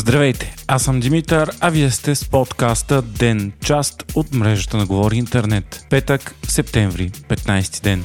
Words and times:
Здравейте, 0.00 0.54
аз 0.66 0.82
съм 0.82 1.00
Димитър, 1.00 1.50
а 1.60 1.70
вие 1.70 1.90
сте 1.90 2.14
с 2.14 2.28
подкаста 2.28 3.02
Ден, 3.02 3.52
част 3.64 4.12
от 4.14 4.34
мрежата 4.34 4.76
на 4.76 4.86
Говори 4.86 5.16
Интернет. 5.16 5.86
Петък, 5.90 6.34
септември, 6.48 7.10
15 7.10 7.82
ден. 7.82 8.04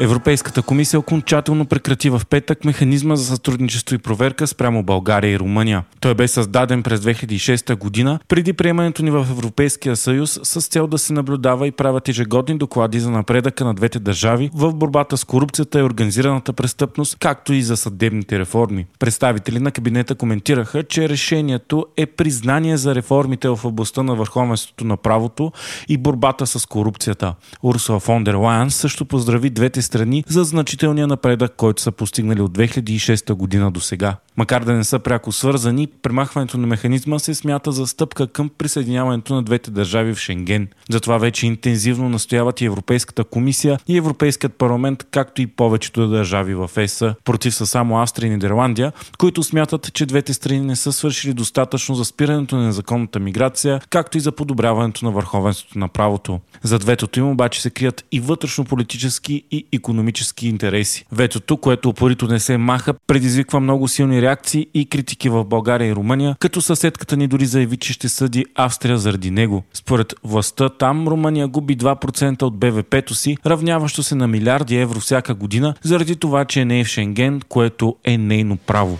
Европейската 0.00 0.62
комисия 0.62 1.00
окончателно 1.00 1.66
прекрати 1.66 2.10
в 2.10 2.22
петък 2.30 2.64
механизма 2.64 3.16
за 3.16 3.24
сътрудничество 3.24 3.94
и 3.94 3.98
проверка 3.98 4.46
спрямо 4.46 4.82
България 4.82 5.32
и 5.32 5.38
Румъния. 5.38 5.84
Той 6.00 6.14
бе 6.14 6.28
създаден 6.28 6.82
през 6.82 7.00
2006 7.00 7.76
година, 7.76 8.18
преди 8.28 8.52
приемането 8.52 9.02
ни 9.02 9.10
в 9.10 9.26
Европейския 9.30 9.96
съюз, 9.96 10.40
с 10.42 10.60
цел 10.60 10.86
да 10.86 10.98
се 10.98 11.12
наблюдава 11.12 11.66
и 11.66 11.70
правят 11.70 12.08
ежегодни 12.08 12.58
доклади 12.58 13.00
за 13.00 13.10
напредъка 13.10 13.64
на 13.64 13.74
двете 13.74 13.98
държави 13.98 14.50
в 14.54 14.72
борбата 14.74 15.16
с 15.16 15.24
корупцията 15.24 15.78
и 15.78 15.82
организираната 15.82 16.52
престъпност, 16.52 17.16
както 17.18 17.52
и 17.52 17.62
за 17.62 17.76
съдебните 17.76 18.38
реформи. 18.38 18.86
Представители 18.98 19.60
на 19.60 19.70
кабинета 19.70 20.14
коментираха, 20.14 20.82
че 20.82 21.08
решението 21.08 21.86
е 21.96 22.06
признание 22.06 22.76
за 22.76 22.94
реформите 22.94 23.48
в 23.48 23.60
областта 23.64 24.02
на 24.02 24.14
върховенството 24.14 24.84
на 24.84 24.96
правото 24.96 25.52
и 25.88 25.96
борбата 25.96 26.46
с 26.46 26.66
корупцията. 26.66 27.34
Урсула 27.62 28.00
фон 28.00 28.24
дер 28.24 28.34
Лайан 28.34 28.70
също 28.70 29.04
поздрави 29.04 29.50
двете 29.50 29.81
страни 29.82 30.24
за 30.28 30.44
значителния 30.44 31.06
напредък, 31.06 31.52
който 31.56 31.82
са 31.82 31.92
постигнали 31.92 32.40
от 32.40 32.58
2006 32.58 33.32
година 33.32 33.70
до 33.70 33.80
сега. 33.80 34.16
Макар 34.36 34.64
да 34.64 34.72
не 34.72 34.84
са 34.84 34.98
пряко 34.98 35.32
свързани, 35.32 35.88
премахването 36.02 36.58
на 36.58 36.66
механизма 36.66 37.18
се 37.18 37.34
смята 37.34 37.72
за 37.72 37.86
стъпка 37.86 38.26
към 38.26 38.50
присъединяването 38.58 39.34
на 39.34 39.42
двете 39.42 39.70
държави 39.70 40.14
в 40.14 40.18
Шенген. 40.18 40.68
Затова 40.90 41.18
вече 41.18 41.46
интензивно 41.46 42.08
настояват 42.08 42.60
и 42.60 42.64
Европейската 42.64 43.24
комисия 43.24 43.78
и 43.88 43.96
Европейският 43.96 44.54
парламент, 44.54 45.06
както 45.10 45.42
и 45.42 45.46
повечето 45.46 46.08
държави 46.08 46.54
в 46.54 46.70
ЕС. 46.76 47.02
Против 47.24 47.54
са 47.54 47.66
само 47.66 48.02
Австрия 48.02 48.26
и 48.28 48.30
Нидерландия, 48.30 48.92
които 49.18 49.42
смятат, 49.42 49.92
че 49.92 50.06
двете 50.06 50.34
страни 50.34 50.60
не 50.60 50.76
са 50.76 50.92
свършили 50.92 51.32
достатъчно 51.32 51.94
за 51.94 52.04
спирането 52.04 52.56
на 52.56 52.66
незаконната 52.66 53.20
миграция, 53.20 53.80
както 53.90 54.18
и 54.18 54.20
за 54.20 54.32
подобряването 54.32 55.04
на 55.04 55.10
върховенството 55.10 55.78
на 55.78 55.88
правото. 55.88 56.40
За 56.62 56.78
ветото 56.78 57.20
им 57.20 57.28
обаче 57.28 57.62
се 57.62 57.70
крият 57.70 58.04
и 58.12 58.20
вътрешно-политически 58.20 59.42
и 59.50 59.66
економически 59.72 60.48
интереси. 60.48 61.06
Ветото, 61.12 61.56
което 61.56 61.88
упорито 61.88 62.26
не 62.26 62.40
се 62.40 62.56
маха, 62.56 62.94
предизвиква 63.06 63.60
много 63.60 63.88
силни 63.88 64.21
реакции 64.22 64.66
и 64.74 64.86
критики 64.86 65.28
в 65.28 65.44
България 65.44 65.88
и 65.88 65.94
Румъния, 65.94 66.36
като 66.38 66.60
съседката 66.60 67.16
ни 67.16 67.26
дори 67.28 67.46
заяви, 67.46 67.76
че 67.76 67.92
ще 67.92 68.08
съди 68.08 68.44
Австрия 68.54 68.98
заради 68.98 69.30
него. 69.30 69.62
Според 69.74 70.14
властта 70.24 70.68
там 70.68 71.08
Румъния 71.08 71.48
губи 71.48 71.76
2% 71.76 72.42
от 72.42 72.58
БВП-то 72.58 73.14
си, 73.14 73.36
равняващо 73.46 74.02
се 74.02 74.14
на 74.14 74.28
милиарди 74.28 74.76
евро 74.76 75.00
всяка 75.00 75.34
година, 75.34 75.74
заради 75.82 76.16
това, 76.16 76.44
че 76.44 76.64
не 76.64 76.80
е 76.80 76.84
в 76.84 76.88
Шенген, 76.88 77.40
което 77.48 77.96
е 78.04 78.18
нейно 78.18 78.56
право. 78.56 78.98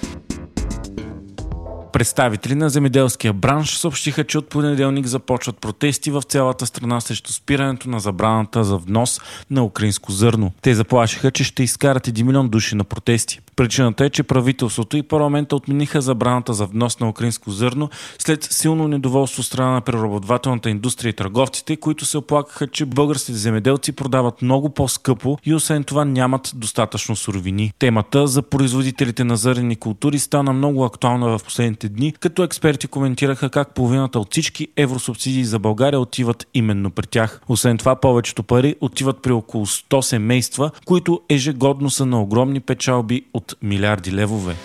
Представители 1.93 2.55
на 2.55 2.71
земеделския 2.71 3.33
бранш 3.33 3.77
съобщиха, 3.77 4.25
че 4.25 4.39
от 4.39 4.49
понеделник 4.49 5.07
започват 5.07 5.59
протести 5.59 6.11
в 6.11 6.23
цялата 6.23 6.67
страна 6.67 7.01
срещу 7.01 7.33
спирането 7.33 7.91
на 7.91 8.01
забраната 8.01 8.65
за 8.65 8.77
внос 8.77 9.21
на 9.51 9.65
украинско 9.65 10.13
зърно. 10.13 10.53
Те 10.63 10.75
заплашиха, 10.75 11.31
че 11.31 11.45
ще 11.45 11.63
изкарат 11.63 12.07
1 12.07 12.23
милион 12.23 12.49
души 12.49 12.75
на 12.75 12.85
протести. 12.85 13.41
Причината 13.57 14.05
е, 14.05 14.11
че 14.11 14.23
правителството 14.23 14.97
и 14.97 15.03
парламента 15.03 15.57
отмениха 15.57 16.01
забраната 16.01 16.55
за 16.55 16.67
внос 16.67 17.01
на 17.01 17.09
украинско 17.09 17.51
зърно 17.51 17.91
след 18.19 18.45
силно 18.45 18.89
недоволство 18.89 19.43
страна 19.43 19.71
на 19.71 19.81
преработвателната 19.81 20.71
индустрия 20.71 21.11
и 21.11 21.13
търговците, 21.13 21.77
които 21.77 22.05
се 22.05 22.19
оплакаха, 22.19 22.67
че 22.67 22.85
българските 22.85 23.39
земеделци 23.39 23.93
продават 23.93 24.43
много 24.43 24.71
по-скъпо 24.71 25.39
и 25.45 25.55
освен 25.55 25.85
това 25.85 26.05
нямат 26.05 26.53
достатъчно 26.55 27.17
суровини. 27.17 27.73
Темата 27.79 28.27
за 28.27 28.43
производителите 28.43 29.25
на 29.25 29.37
зърнени 29.37 29.77
култури 29.77 30.19
стана 30.19 30.53
много 30.53 30.85
актуална 30.85 31.39
в 31.39 31.45
последните 31.45 31.82
дни, 31.89 32.13
като 32.13 32.43
експерти 32.43 32.87
коментираха 32.87 33.51
как 33.51 33.75
половината 33.75 34.19
от 34.19 34.31
всички 34.31 34.69
евросубсидии 34.77 35.45
за 35.45 35.59
България 35.59 36.01
отиват 36.01 36.47
именно 36.55 36.91
при 36.91 37.07
тях. 37.07 37.41
Освен 37.49 37.79
това, 37.79 37.97
повечето 37.97 38.43
пари 38.43 38.77
отиват 38.81 39.23
при 39.23 39.33
около 39.33 39.67
100 39.67 40.01
семейства, 40.01 40.71
които 40.85 41.21
ежегодно 41.29 41.91
са 41.91 42.07
на 42.07 42.23
огромни 42.23 42.61
печалби 42.61 43.25
от 43.35 43.55
милиарди 43.63 44.13
левове. 44.13 44.57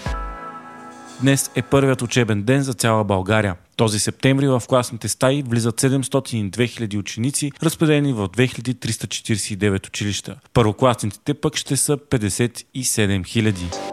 Днес 1.22 1.52
е 1.56 1.62
първият 1.62 2.02
учебен 2.02 2.44
ден 2.44 2.62
за 2.64 2.74
цяла 2.74 3.04
България. 3.04 3.56
Този 3.76 4.00
септември 4.00 4.48
в 4.48 4.64
класните 4.68 5.08
стаи 5.08 5.44
влизат 5.48 5.82
702 5.82 6.50
000 6.50 7.00
ученици, 7.00 7.52
разпределени 7.64 8.14
в 8.14 8.30
2349 8.30 9.88
училища. 9.88 10.36
Първокласниците 10.54 11.34
пък 11.34 11.56
ще 11.56 11.78
са 11.78 11.98
57 11.98 12.64
000. 12.76 13.87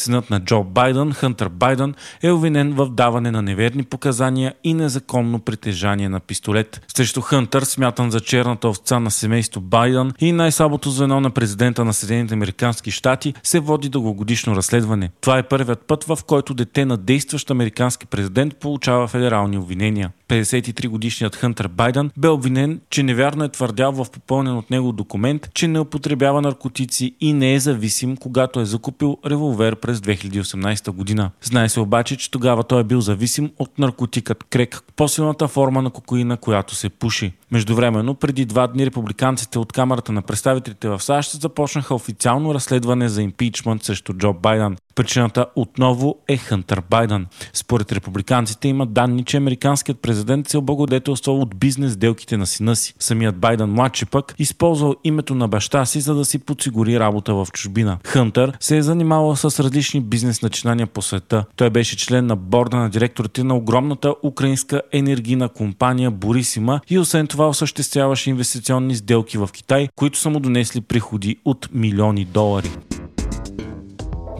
Синът 0.00 0.30
на 0.30 0.40
Джо 0.40 0.64
Байден, 0.64 1.12
Хънтър 1.12 1.48
Байден, 1.48 1.94
е 2.22 2.30
обвинен 2.30 2.72
в 2.72 2.88
даване 2.90 3.30
на 3.30 3.42
неверни 3.42 3.82
показания 3.82 4.54
и 4.64 4.74
незаконно 4.74 5.38
притежание 5.38 6.08
на 6.08 6.20
пистолет. 6.20 6.80
Срещу 6.96 7.20
Хънтър, 7.20 7.62
смятан 7.62 8.10
за 8.10 8.20
черната 8.20 8.68
овца 8.68 9.00
на 9.00 9.10
семейство 9.10 9.60
Байден 9.60 10.12
и 10.20 10.32
най-слабото 10.32 10.90
звено 10.90 11.20
на 11.20 11.30
президента 11.30 11.84
на 11.84 11.94
Съединените 11.94 12.34
Американски 12.34 12.90
щати, 12.90 13.34
се 13.42 13.60
води 13.60 13.88
дългогодишно 13.88 14.56
разследване. 14.56 15.10
Това 15.20 15.38
е 15.38 15.48
първият 15.48 15.86
път, 15.86 16.04
в 16.04 16.18
който 16.26 16.54
дете 16.54 16.84
на 16.84 16.96
действащ 16.96 17.50
американски 17.50 18.06
президент 18.06 18.56
получава 18.56 19.08
федерални 19.08 19.58
обвинения. 19.58 20.10
53 20.30 20.88
годишният 20.88 21.36
Хънтър 21.36 21.68
Байден 21.68 22.10
бе 22.16 22.28
обвинен, 22.28 22.80
че 22.90 23.02
невярно 23.02 23.44
е 23.44 23.48
твърдял 23.48 23.92
в 23.92 24.06
попълнен 24.12 24.56
от 24.56 24.70
него 24.70 24.92
документ, 24.92 25.48
че 25.54 25.68
не 25.68 25.80
употребява 25.80 26.42
наркотици 26.42 27.14
и 27.20 27.32
не 27.32 27.54
е 27.54 27.60
зависим, 27.60 28.16
когато 28.16 28.60
е 28.60 28.64
закупил 28.64 29.18
револвер 29.26 29.76
през 29.76 29.98
2018 29.98 30.90
година. 30.90 31.30
Знае 31.42 31.68
се 31.68 31.80
обаче, 31.80 32.16
че 32.16 32.30
тогава 32.30 32.64
той 32.64 32.80
е 32.80 32.84
бил 32.84 33.00
зависим 33.00 33.50
от 33.58 33.78
наркотикът 33.78 34.44
крек, 34.44 34.82
по-силната 34.96 35.48
форма 35.48 35.82
на 35.82 35.90
кокаина, 35.90 36.36
която 36.36 36.74
се 36.74 36.88
пуши. 36.88 37.32
Междувременно, 37.50 38.14
преди 38.14 38.44
два 38.44 38.66
дни 38.66 38.86
републиканците 38.86 39.58
от 39.58 39.72
Камерата 39.72 40.12
на 40.12 40.22
представителите 40.22 40.88
в 40.88 41.02
САЩ 41.02 41.40
започнаха 41.40 41.94
официално 41.94 42.54
разследване 42.54 43.08
за 43.08 43.22
импичмент 43.22 43.82
срещу 43.84 44.12
Джо 44.12 44.32
Байден. 44.32 44.76
Причината 45.00 45.46
отново 45.56 46.16
е 46.28 46.36
Хънтър 46.36 46.82
Байден. 46.90 47.26
Според 47.52 47.92
републиканците 47.92 48.68
има 48.68 48.86
данни, 48.86 49.24
че 49.24 49.36
американският 49.36 50.00
президент 50.00 50.48
се 50.48 50.58
облагодетелства 50.58 51.32
от 51.32 51.56
бизнес 51.56 51.96
делките 51.96 52.36
на 52.36 52.46
сина 52.46 52.76
си. 52.76 52.94
Самият 52.98 53.36
Байден 53.36 53.70
младши 53.70 54.06
пък 54.06 54.34
използвал 54.38 54.94
името 55.04 55.34
на 55.34 55.48
баща 55.48 55.84
си, 55.84 56.00
за 56.00 56.14
да 56.14 56.24
си 56.24 56.38
подсигури 56.38 57.00
работа 57.00 57.34
в 57.34 57.46
чужбина. 57.52 57.98
Хънтър 58.04 58.56
се 58.60 58.76
е 58.76 58.82
занимавал 58.82 59.36
с 59.36 59.64
различни 59.64 60.00
бизнес 60.00 60.42
начинания 60.42 60.86
по 60.86 61.02
света. 61.02 61.44
Той 61.56 61.70
беше 61.70 61.96
член 61.96 62.26
на 62.26 62.36
борда 62.36 62.76
на 62.76 62.90
директорите 62.90 63.44
на 63.44 63.56
огромната 63.56 64.14
украинска 64.22 64.82
енергийна 64.92 65.48
компания 65.48 66.10
Борисима 66.10 66.80
и 66.90 66.98
освен 66.98 67.26
това 67.26 67.48
осъществяваше 67.48 68.30
инвестиционни 68.30 68.94
сделки 68.94 69.38
в 69.38 69.48
Китай, 69.52 69.88
които 69.96 70.18
са 70.18 70.30
му 70.30 70.40
донесли 70.40 70.80
приходи 70.80 71.36
от 71.44 71.68
милиони 71.72 72.24
долари. 72.24 72.70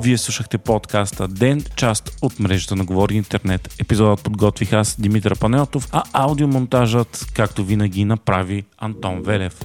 Вие 0.02 0.18
слушахте 0.18 0.58
подкаста 0.58 1.28
Ден, 1.28 1.64
част 1.76 2.18
от 2.22 2.40
мрежата 2.40 2.76
на 2.76 2.84
Говори 2.84 3.14
Интернет. 3.14 3.74
Епизодът 3.80 4.22
подготвих 4.22 4.72
аз, 4.72 5.00
Димитър 5.00 5.38
Панелтов, 5.38 5.88
а 5.92 6.02
аудиомонтажът, 6.12 7.26
както 7.34 7.64
винаги, 7.64 8.04
направи 8.04 8.64
Антон 8.78 9.22
Велев. 9.22 9.60